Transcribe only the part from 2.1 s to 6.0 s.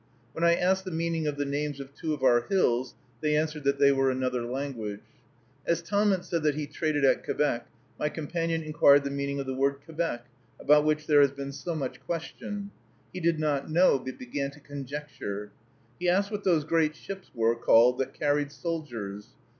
of our hills, they answered that they were another language. As